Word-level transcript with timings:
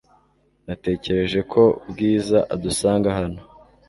Natekereje 0.65 1.39
ko 1.51 1.63
Bwiza 1.89 2.39
adusanga 2.53 3.09
hano. 3.17 3.41